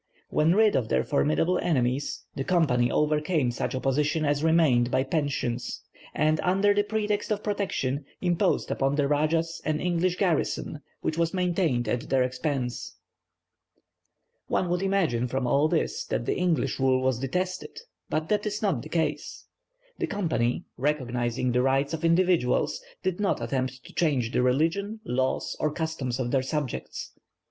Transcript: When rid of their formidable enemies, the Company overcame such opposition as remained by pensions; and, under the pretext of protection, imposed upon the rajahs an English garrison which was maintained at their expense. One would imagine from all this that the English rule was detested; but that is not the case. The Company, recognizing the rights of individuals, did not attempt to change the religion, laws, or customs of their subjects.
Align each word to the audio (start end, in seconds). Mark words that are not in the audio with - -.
When 0.29 0.55
rid 0.55 0.75
of 0.75 0.89
their 0.89 1.03
formidable 1.03 1.59
enemies, 1.61 2.25
the 2.33 2.43
Company 2.43 2.89
overcame 2.89 3.51
such 3.51 3.75
opposition 3.75 4.25
as 4.25 4.43
remained 4.43 4.89
by 4.89 5.03
pensions; 5.03 5.83
and, 6.15 6.39
under 6.39 6.73
the 6.73 6.81
pretext 6.81 7.29
of 7.31 7.43
protection, 7.43 8.05
imposed 8.19 8.71
upon 8.71 8.95
the 8.95 9.07
rajahs 9.07 9.61
an 9.63 9.79
English 9.79 10.15
garrison 10.17 10.79
which 11.01 11.19
was 11.19 11.35
maintained 11.35 11.87
at 11.87 12.09
their 12.09 12.23
expense. 12.23 12.97
One 14.47 14.69
would 14.69 14.81
imagine 14.81 15.27
from 15.27 15.45
all 15.45 15.67
this 15.67 16.03
that 16.05 16.25
the 16.25 16.35
English 16.35 16.79
rule 16.79 17.03
was 17.03 17.19
detested; 17.19 17.77
but 18.09 18.27
that 18.29 18.47
is 18.47 18.59
not 18.59 18.81
the 18.81 18.89
case. 18.89 19.45
The 19.99 20.07
Company, 20.07 20.65
recognizing 20.77 21.51
the 21.51 21.61
rights 21.61 21.93
of 21.93 22.03
individuals, 22.03 22.81
did 23.03 23.19
not 23.19 23.39
attempt 23.39 23.83
to 23.83 23.93
change 23.93 24.31
the 24.31 24.41
religion, 24.41 25.01
laws, 25.05 25.55
or 25.59 25.71
customs 25.71 26.19
of 26.19 26.31
their 26.31 26.41
subjects. 26.41 27.11